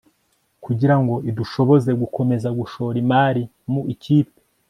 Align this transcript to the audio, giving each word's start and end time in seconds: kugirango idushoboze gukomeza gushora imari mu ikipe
kugirango 0.63 1.15
idushoboze 1.29 1.91
gukomeza 2.01 2.47
gushora 2.59 2.95
imari 3.03 3.43
mu 3.71 3.81
ikipe 3.93 4.37